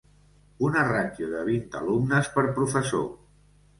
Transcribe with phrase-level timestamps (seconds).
[0.69, 3.05] Una ràtio de vint alumnes per professor.